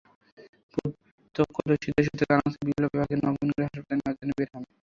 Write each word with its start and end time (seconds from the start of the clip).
প্রত্যক্ষদর্শীদের 0.73 2.05
সূত্রে 2.07 2.25
জানা 2.29 2.43
গেছে, 2.45 2.59
বিপ্লব 2.67 2.91
ইভাকে 2.95 3.15
নবীনগরে 3.25 3.63
হাসপাতালে 3.65 3.97
নেওয়ার 3.97 4.17
জন্য 4.19 4.31
বের 4.37 4.49
হন। 4.53 4.63